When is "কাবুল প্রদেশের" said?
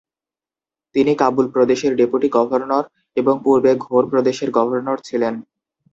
1.15-1.93